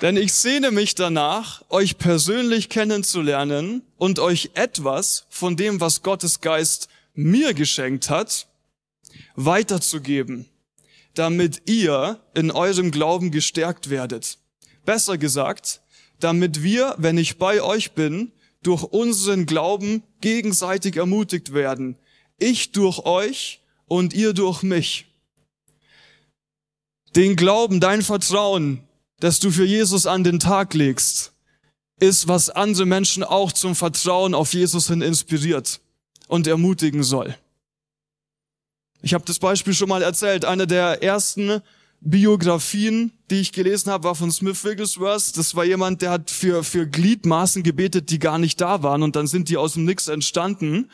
[0.00, 6.40] Denn ich sehne mich danach, euch persönlich kennenzulernen und euch etwas von dem, was Gottes
[6.40, 8.48] Geist mir geschenkt hat,
[9.36, 10.48] weiterzugeben,
[11.14, 14.38] damit ihr in eurem Glauben gestärkt werdet.
[14.84, 15.82] Besser gesagt,
[16.18, 21.96] damit wir, wenn ich bei euch bin, durch unseren Glauben gegenseitig ermutigt werden.
[22.38, 25.06] Ich durch euch und ihr durch mich.
[27.16, 28.82] Den Glauben, dein Vertrauen,
[29.18, 31.32] das du für Jesus an den Tag legst,
[31.98, 35.80] ist, was andere Menschen auch zum Vertrauen auf Jesus hin inspiriert
[36.28, 37.36] und ermutigen soll.
[39.02, 40.44] Ich habe das Beispiel schon mal erzählt.
[40.44, 41.62] Eine der ersten
[42.00, 45.36] Biografien, die ich gelesen habe, war von Smith Wigglesworth.
[45.36, 49.16] Das war jemand, der hat für, für Gliedmaßen gebetet, die gar nicht da waren und
[49.16, 50.90] dann sind die aus dem Nix entstanden.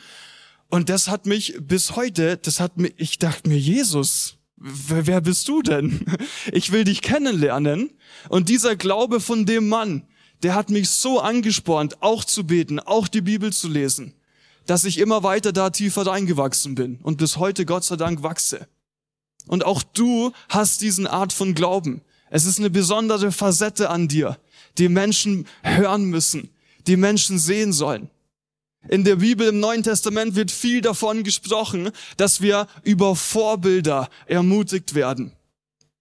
[0.69, 5.21] Und das hat mich bis heute, das hat mir, ich dachte mir, Jesus, wer, wer
[5.21, 6.05] bist du denn?
[6.51, 7.91] Ich will dich kennenlernen.
[8.29, 10.03] Und dieser Glaube von dem Mann,
[10.43, 14.13] der hat mich so angespornt, auch zu beten, auch die Bibel zu lesen,
[14.65, 18.67] dass ich immer weiter da tiefer reingewachsen bin und bis heute Gott sei Dank wachse.
[19.47, 22.01] Und auch du hast diesen Art von Glauben.
[22.29, 24.37] Es ist eine besondere Facette an dir,
[24.77, 26.49] die Menschen hören müssen,
[26.85, 28.09] die Menschen sehen sollen.
[28.89, 34.93] In der Bibel im Neuen Testament wird viel davon gesprochen, dass wir über Vorbilder ermutigt
[34.93, 35.33] werden.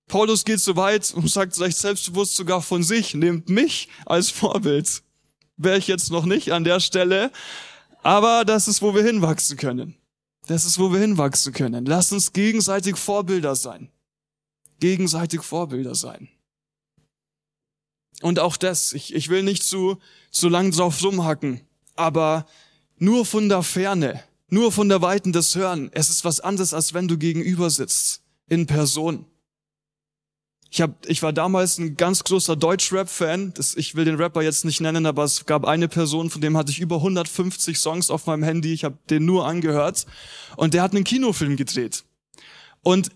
[0.08, 5.02] Paulus geht so weit und sagt vielleicht selbstbewusst sogar von sich, nehmt mich als Vorbild.
[5.56, 7.32] Wäre ich jetzt noch nicht an der Stelle,
[8.02, 9.96] aber das ist, wo wir hinwachsen können.
[10.46, 11.86] Das ist, wo wir hinwachsen können.
[11.86, 13.90] Lass uns gegenseitig Vorbilder sein.
[14.78, 16.28] Gegenseitig Vorbilder sein.
[18.22, 19.98] Und auch das, ich, ich will nicht zu,
[20.30, 21.60] zu lang drauf rumhacken,
[21.96, 22.46] aber
[22.96, 26.94] nur von der Ferne, nur von der Weiten des Hören, es ist was anderes, als
[26.94, 29.26] wenn du gegenüber sitzt, in Person.
[30.76, 33.54] Ich, hab, ich war damals ein ganz großer Deutsch-Rap-Fan.
[33.76, 36.70] Ich will den Rapper jetzt nicht nennen, aber es gab eine Person, von dem hatte
[36.70, 38.74] ich über 150 Songs auf meinem Handy.
[38.74, 40.04] Ich habe den nur angehört.
[40.54, 42.04] Und der hat einen Kinofilm gedreht.
[42.82, 43.08] Und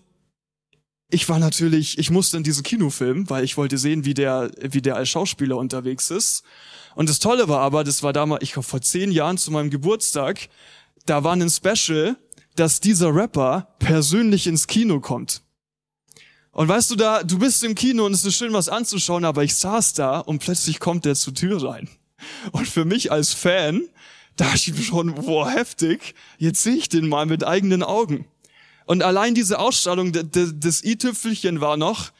[1.11, 4.81] ich war natürlich, ich musste in diesen Kinofilm, weil ich wollte sehen, wie der, wie
[4.81, 6.41] der als Schauspieler unterwegs ist.
[6.95, 9.69] Und das Tolle war aber, das war damals, ich glaube vor zehn Jahren zu meinem
[9.69, 10.49] Geburtstag,
[11.05, 12.17] da war ein Special,
[12.55, 15.43] dass dieser Rapper persönlich ins Kino kommt.
[16.51, 19.43] Und weißt du da, du bist im Kino und es ist schön was anzuschauen, aber
[19.43, 21.89] ich saß da und plötzlich kommt der zur Tür rein.
[22.51, 23.83] Und für mich als Fan,
[24.35, 28.25] da ich schon, boah, heftig, jetzt sehe ich den mal mit eigenen Augen.
[28.85, 32.11] Und allein diese Ausstrahlung des i-Tüpfelchen war noch,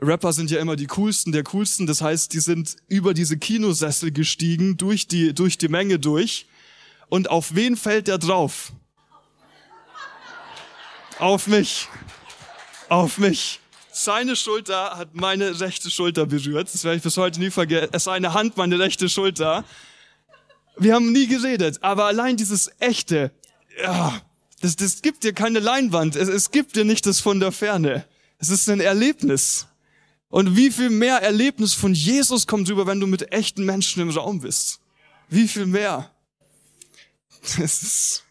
[0.00, 4.12] Rapper sind ja immer die coolsten der coolsten, das heißt, die sind über diese Kinosessel
[4.12, 6.46] gestiegen, durch die, durch die Menge durch.
[7.08, 8.72] Und auf wen fällt der drauf?
[11.18, 11.88] Auf mich.
[12.88, 13.60] Auf mich.
[14.00, 16.72] Seine Schulter hat meine rechte Schulter berührt.
[16.72, 17.88] Das werde ich bis heute nie vergessen.
[17.90, 19.64] Es war eine Hand, meine rechte Schulter.
[20.76, 23.32] Wir haben nie geredet, aber allein dieses echte,
[23.82, 24.22] ja,
[24.60, 26.14] das, das gibt dir keine Leinwand.
[26.14, 28.06] Es, es gibt dir nicht das von der Ferne.
[28.38, 29.66] Es ist ein Erlebnis.
[30.28, 34.10] Und wie viel mehr Erlebnis von Jesus kommt rüber, wenn du mit echten Menschen im
[34.10, 34.78] Raum bist?
[35.28, 36.08] Wie viel mehr?
[37.56, 38.24] Das ist,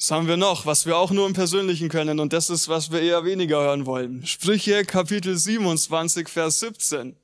[0.00, 2.20] Was haben wir noch, was wir auch nur im Persönlichen können?
[2.20, 4.24] Und das ist, was wir eher weniger hören wollen.
[4.24, 7.16] Sprüche Kapitel 27, Vers 17.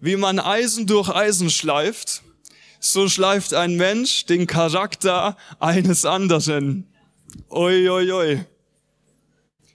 [0.00, 2.22] Wie man Eisen durch Eisen schleift,
[2.80, 6.90] so schleift ein Mensch den Charakter eines anderen.
[7.50, 8.46] Oi, oi, oi.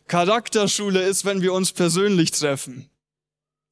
[0.08, 2.90] Charakterschule ist, wenn wir uns persönlich treffen.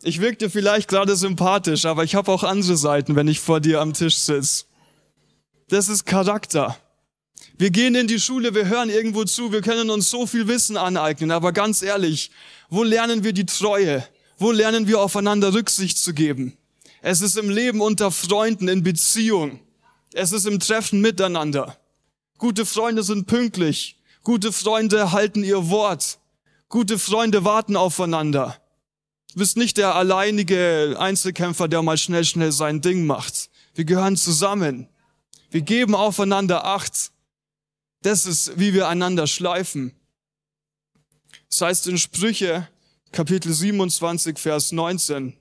[0.03, 3.81] Ich wirkte vielleicht gerade sympathisch, aber ich habe auch andere Seiten, wenn ich vor dir
[3.81, 4.65] am Tisch sitze.
[5.67, 6.77] Das ist Charakter.
[7.57, 10.77] Wir gehen in die Schule, wir hören irgendwo zu, wir können uns so viel Wissen
[10.77, 12.31] aneignen, aber ganz ehrlich,
[12.69, 14.05] wo lernen wir die Treue?
[14.37, 16.57] Wo lernen wir aufeinander Rücksicht zu geben?
[17.01, 19.59] Es ist im Leben unter Freunden, in Beziehung.
[20.13, 21.77] Es ist im Treffen miteinander.
[22.37, 23.97] Gute Freunde sind pünktlich.
[24.23, 26.19] Gute Freunde halten ihr Wort.
[26.67, 28.57] Gute Freunde warten aufeinander.
[29.33, 33.49] Du bist nicht der alleinige Einzelkämpfer, der mal schnell, schnell sein Ding macht.
[33.73, 34.87] Wir gehören zusammen.
[35.51, 37.11] Wir geben aufeinander Acht.
[38.05, 39.91] Das ist, wie wir einander schleifen.
[41.49, 42.69] Das heißt in Sprüche
[43.11, 45.33] Kapitel 27, Vers 19.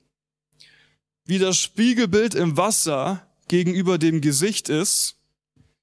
[1.27, 5.16] Wie das Spiegelbild im Wasser gegenüber dem Gesicht ist,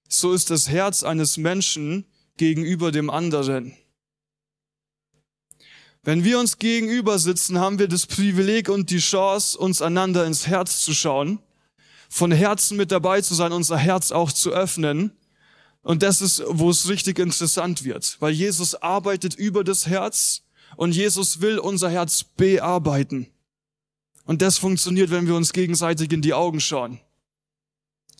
[0.09, 3.77] so ist das Herz eines Menschen gegenüber dem anderen.
[6.01, 10.47] Wenn wir uns gegenüber sitzen, haben wir das Privileg und die Chance, uns einander ins
[10.47, 11.43] Herz zu schauen,
[12.09, 15.15] von Herzen mit dabei zu sein, unser Herz auch zu öffnen.
[15.83, 20.43] Und das ist, wo es richtig interessant wird, weil Jesus arbeitet über das Herz
[20.75, 23.27] und Jesus will unser Herz bearbeiten.
[24.25, 26.99] Und das funktioniert, wenn wir uns gegenseitig in die Augen schauen.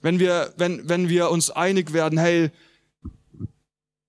[0.01, 2.49] Wenn wir, wenn, wenn wir uns einig werden, hey,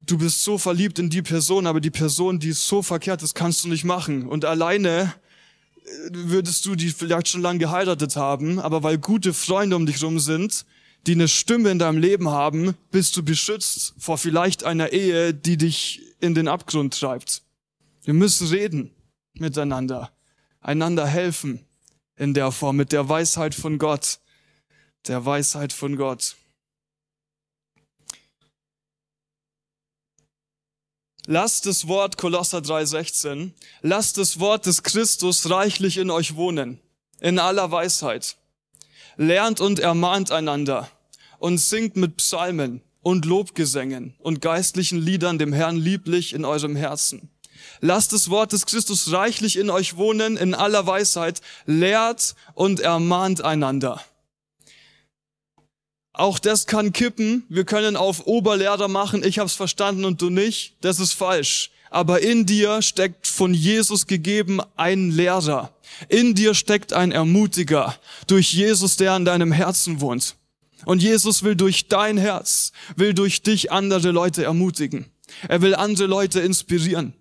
[0.01, 3.35] du bist so verliebt in die Person, aber die Person, die ist so verkehrt das
[3.35, 4.27] kannst du nicht machen.
[4.27, 5.15] Und alleine
[5.85, 10.03] äh, würdest du die vielleicht schon lange geheiratet haben, aber weil gute Freunde um dich
[10.03, 10.65] rum sind,
[11.07, 15.57] die eine Stimme in deinem Leben haben, bist du beschützt vor vielleicht einer Ehe, die
[15.57, 17.43] dich in den Abgrund treibt.
[18.05, 18.95] Wir müssen reden
[19.35, 20.13] miteinander,
[20.61, 21.65] einander helfen
[22.17, 24.21] in der Form, mit der Weisheit von Gott,
[25.09, 26.37] der Weisheit von Gott.
[31.27, 36.81] Lasst das Wort Kolosser 3,16, lasst das Wort des Christus reichlich in euch wohnen,
[37.21, 38.37] in aller Weisheit.
[39.23, 40.89] Lernt und ermahnt einander
[41.39, 47.31] und singt mit Psalmen und Lobgesängen und geistlichen Liedern dem Herrn lieblich in eurem Herzen.
[47.81, 51.41] Lasst das Wort des Christus reichlich in euch wohnen, in aller Weisheit.
[51.67, 54.03] Lehrt und ermahnt einander.
[56.13, 57.45] Auch das kann kippen.
[57.49, 60.77] Wir können auf Oberlehrer machen, ich hab's verstanden und du nicht.
[60.81, 61.71] Das ist falsch.
[61.93, 65.75] Aber in dir steckt von Jesus gegeben ein Lehrer.
[66.09, 67.95] In dir steckt ein Ermutiger
[68.27, 70.37] durch Jesus, der an deinem Herzen wohnt.
[70.87, 75.05] Und Jesus will durch dein Herz, will durch dich andere Leute ermutigen.
[75.49, 77.13] Er will andere Leute inspirieren.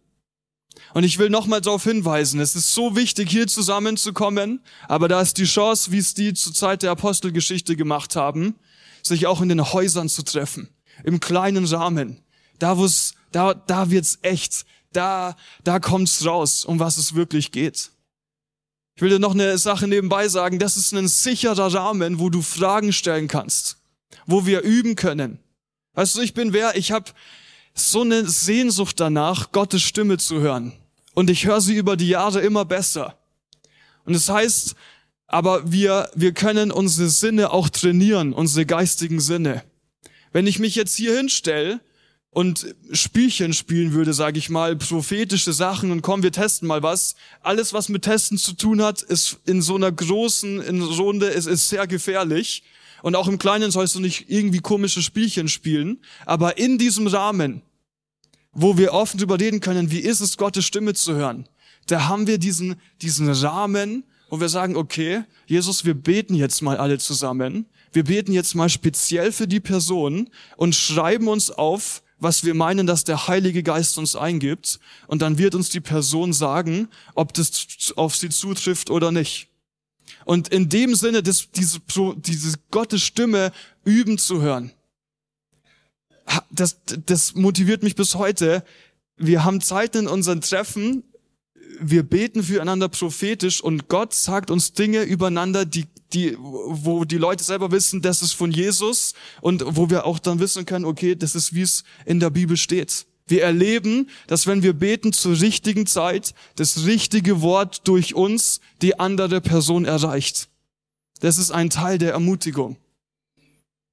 [0.93, 5.37] Und ich will nochmal darauf hinweisen, es ist so wichtig, hier zusammenzukommen, aber da ist
[5.37, 8.55] die Chance, wie es die zur Zeit der Apostelgeschichte gemacht haben,
[9.03, 10.69] sich auch in den Häusern zu treffen,
[11.03, 12.21] im kleinen Rahmen.
[12.57, 14.65] Da, wo es, da, da wird's echt.
[14.93, 17.91] Da, da kommt's raus, um was es wirklich geht.
[18.95, 20.59] Ich will dir noch eine Sache nebenbei sagen.
[20.59, 23.77] Das ist ein sicherer Rahmen, wo du Fragen stellen kannst,
[24.25, 25.39] wo wir üben können.
[25.93, 26.75] Weißt du, ich bin wer?
[26.75, 27.11] Ich habe
[27.73, 30.73] so eine Sehnsucht danach, Gottes Stimme zu hören.
[31.13, 33.17] Und ich höre sie über die Jahre immer besser.
[34.05, 34.75] Und das heißt,
[35.27, 39.63] aber wir, wir können unsere Sinne auch trainieren, unsere geistigen Sinne.
[40.33, 41.79] Wenn ich mich jetzt hier hinstelle
[42.31, 47.15] und Spielchen spielen würde, sage ich mal, prophetische Sachen und komm, wir testen mal was.
[47.41, 51.45] Alles, was mit Testen zu tun hat, ist in so einer großen in Runde, es
[51.45, 52.63] ist sehr gefährlich.
[53.03, 55.99] Und auch im Kleinen sollst du nicht irgendwie komische Spielchen spielen.
[56.25, 57.63] Aber in diesem Rahmen,
[58.53, 61.49] wo wir offen drüber reden können, wie ist es, Gottes Stimme zu hören,
[61.87, 66.77] da haben wir diesen, diesen Rahmen, und wir sagen, okay, Jesus, wir beten jetzt mal
[66.77, 67.65] alle zusammen.
[67.91, 72.87] Wir beten jetzt mal speziell für die Person und schreiben uns auf, was wir meinen,
[72.87, 74.79] dass der Heilige Geist uns eingibt.
[75.07, 79.49] Und dann wird uns die Person sagen, ob das auf sie zutrifft oder nicht.
[80.23, 81.79] Und in dem Sinne, das, diese,
[82.17, 83.51] diese Gottes Stimme
[83.83, 84.71] üben zu hören,
[86.51, 88.63] das, das motiviert mich bis heute.
[89.17, 91.03] Wir haben Zeiten in unseren Treffen,
[91.79, 97.43] wir beten füreinander prophetisch und Gott sagt uns Dinge übereinander, die, die, wo die Leute
[97.43, 101.35] selber wissen, das ist von Jesus und wo wir auch dann wissen können, okay, das
[101.35, 103.05] ist wie es in der Bibel steht.
[103.27, 108.99] Wir erleben, dass wenn wir beten zur richtigen Zeit, das richtige Wort durch uns die
[108.99, 110.49] andere Person erreicht.
[111.21, 112.77] Das ist ein Teil der Ermutigung.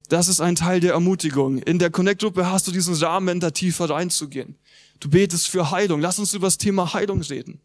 [0.09, 1.59] Das ist ein Teil der Ermutigung.
[1.59, 4.55] In der Connect-Gruppe hast du diesen Rahmen, da tiefer reinzugehen.
[4.99, 6.01] Du betest für Heilung.
[6.01, 7.61] Lass uns über das Thema Heilung reden.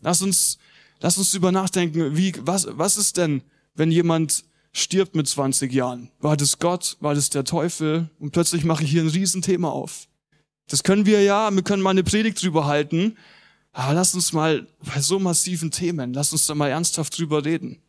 [0.00, 0.58] Lass uns,
[1.00, 3.42] lass uns über nachdenken, wie, was, was ist denn,
[3.74, 6.10] wenn jemand stirbt mit 20 Jahren?
[6.20, 6.96] War das Gott?
[7.00, 8.10] War das der Teufel?
[8.18, 10.08] Und plötzlich mache ich hier ein Riesenthema auf.
[10.68, 13.16] Das können wir ja, wir können mal eine Predigt drüber halten.
[13.72, 17.80] Aber lass uns mal bei so massiven Themen, lass uns da mal ernsthaft drüber reden.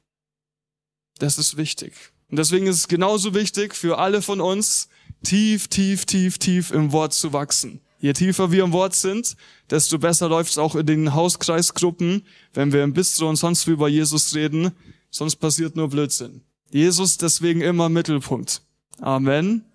[1.20, 1.94] Das ist wichtig.
[2.30, 4.88] Und deswegen ist es genauso wichtig für alle von uns,
[5.24, 7.82] tief, tief, tief, tief im Wort zu wachsen.
[8.00, 9.36] Je tiefer wir im Wort sind,
[9.70, 13.72] desto besser läuft es auch in den Hauskreisgruppen, wenn wir im Bistro und sonst wie
[13.72, 14.72] über Jesus reden.
[15.10, 16.42] Sonst passiert nur Blödsinn.
[16.72, 18.62] Jesus deswegen immer im Mittelpunkt.
[19.02, 19.66] Amen.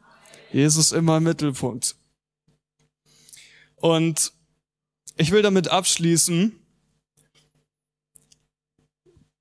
[0.52, 1.96] Jesus immer im Mittelpunkt.
[3.76, 4.32] Und
[5.16, 6.52] ich will damit abschließen,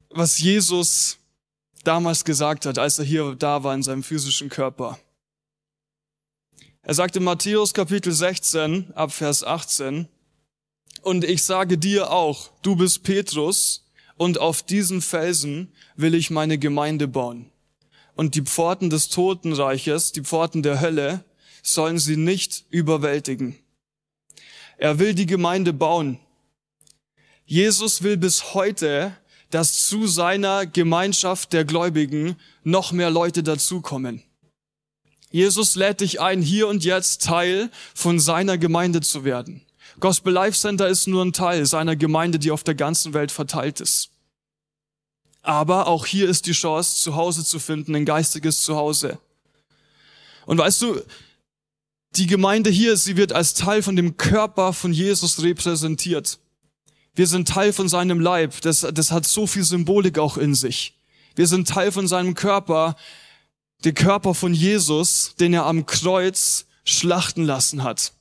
[0.10, 1.18] was Jesus
[1.84, 5.00] damals gesagt hat, als er hier da war in seinem physischen Körper.
[6.86, 10.10] Er sagt in Matthäus Kapitel 16 ab Vers 18,
[11.02, 13.86] Und ich sage dir auch, du bist Petrus
[14.18, 17.50] und auf diesen Felsen will ich meine Gemeinde bauen.
[18.16, 21.24] Und die Pforten des Totenreiches, die Pforten der Hölle,
[21.62, 23.58] sollen sie nicht überwältigen.
[24.78, 26.20] Er will die Gemeinde bauen.
[27.46, 29.16] Jesus will bis heute,
[29.52, 34.22] dass zu seiner Gemeinschaft der Gläubigen noch mehr Leute dazukommen.
[35.34, 39.66] Jesus lädt dich ein, hier und jetzt Teil von seiner Gemeinde zu werden.
[40.00, 43.82] Gospel Life Center ist nur ein Teil seiner Gemeinde, die auf der ganzen Welt verteilt
[43.82, 44.12] ist.
[45.42, 49.18] Aber auch hier ist die Chance, zu Hause zu finden, ein geistiges Zuhause.
[50.46, 51.02] Und weißt du,
[52.16, 56.38] die Gemeinde hier, sie wird als Teil von dem Körper von Jesus repräsentiert.
[57.16, 58.62] Wir sind Teil von seinem Leib.
[58.62, 60.96] Das, das hat so viel Symbolik auch in sich.
[61.36, 62.96] Wir sind Teil von seinem Körper,
[63.84, 68.14] der Körper von Jesus, den er am Kreuz schlachten lassen hat.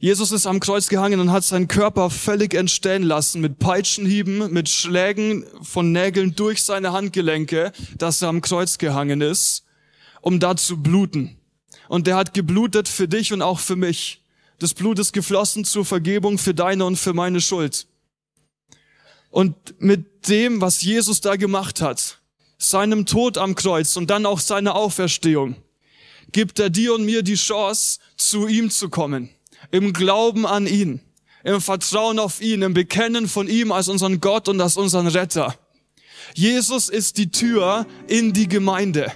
[0.00, 4.68] Jesus ist am Kreuz gehangen und hat seinen Körper völlig entstellen lassen mit Peitschenhieben, mit
[4.68, 9.64] Schlägen von Nägeln durch seine Handgelenke, dass er am Kreuz gehangen ist,
[10.20, 11.36] um da zu bluten.
[11.88, 14.22] Und der hat geblutet für dich und auch für mich.
[14.60, 17.88] Das Blut ist geflossen zur Vergebung für deine und für meine Schuld.
[19.30, 22.17] Und mit dem, was Jesus da gemacht hat,
[22.58, 25.56] seinem Tod am Kreuz und dann auch seiner Auferstehung,
[26.32, 29.30] gibt er dir und mir die Chance, zu ihm zu kommen
[29.70, 31.00] im Glauben an ihn,
[31.44, 35.54] im Vertrauen auf ihn, im Bekennen von ihm als unseren Gott und als unseren Retter.
[36.34, 39.12] Jesus ist die Tür in die Gemeinde.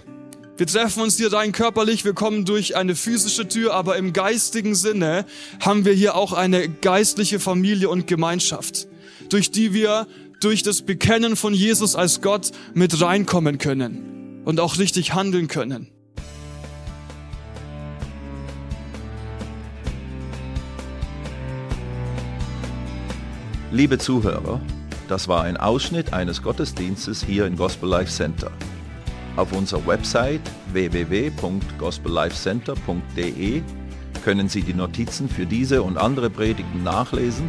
[0.56, 4.74] Wir treffen uns hier rein körperlich, wir kommen durch eine physische Tür, aber im geistigen
[4.74, 5.26] Sinne
[5.60, 8.86] haben wir hier auch eine geistliche Familie und Gemeinschaft,
[9.28, 10.06] durch die wir
[10.42, 15.88] durch das Bekennen von Jesus als Gott mit reinkommen können und auch richtig handeln können.
[23.70, 24.60] Liebe Zuhörer,
[25.08, 28.50] das war ein Ausschnitt eines Gottesdienstes hier im Gospel Life Center.
[29.36, 33.62] Auf unserer Website www.gospellifecenter.de
[34.24, 37.48] können Sie die Notizen für diese und andere Predigten nachlesen